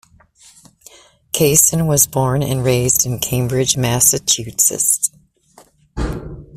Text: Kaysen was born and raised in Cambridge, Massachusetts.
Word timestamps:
Kaysen 1.31 1.85
was 1.85 2.07
born 2.07 2.41
and 2.41 2.63
raised 2.63 3.05
in 3.05 3.19
Cambridge, 3.19 3.77
Massachusetts. 3.77 5.11